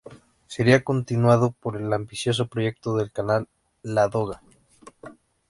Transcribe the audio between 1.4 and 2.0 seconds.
por el